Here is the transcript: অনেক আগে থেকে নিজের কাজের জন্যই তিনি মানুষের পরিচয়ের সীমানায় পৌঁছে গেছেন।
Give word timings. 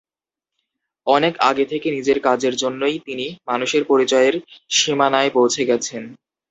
অনেক 1.07 1.33
আগে 1.49 1.65
থেকে 1.65 1.87
নিজের 1.91 2.17
কাজের 2.19 2.53
জন্যই 2.55 2.97
তিনি 3.07 3.25
মানুষের 3.47 3.83
পরিচয়ের 3.85 4.35
সীমানায় 4.71 5.31
পৌঁছে 5.31 5.61
গেছেন। 5.65 6.03